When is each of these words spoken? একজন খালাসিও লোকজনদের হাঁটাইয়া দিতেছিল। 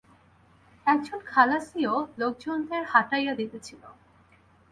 একজন 0.87 1.19
খালাসিও 1.25 1.95
লোকজনদের 2.17 2.83
হাঁটাইয়া 2.85 3.33
দিতেছিল। 3.35 3.81